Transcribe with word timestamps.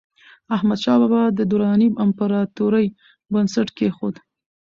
احمدشاه 0.55 0.97
بابا 1.01 1.21
د 1.37 1.39
دراني 1.51 1.87
امپراتورۍ 2.05 2.87
بنسټ 3.31 3.67
کېښود. 3.77 4.15